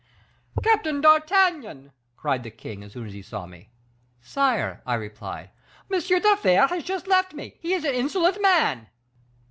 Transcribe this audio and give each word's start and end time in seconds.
"'Captain 0.63 0.99
d'Artagnan,' 0.99 1.91
cried 2.17 2.41
the 2.41 2.49
king, 2.49 2.81
as 2.83 2.93
soon 2.93 3.05
as 3.05 3.13
he 3.13 3.21
saw 3.21 3.45
me. 3.45 3.69
"'Sire,' 4.19 4.81
I 4.83 4.95
replied. 4.95 5.51
"'M. 5.93 5.99
de 6.01 6.19
la 6.27 6.35
Fere 6.37 6.65
has 6.65 6.83
just 6.83 7.05
left 7.05 7.35
me; 7.35 7.57
he 7.59 7.73
is 7.73 7.83
an 7.85 7.93
insolent 7.93 8.41
man. 8.41 8.87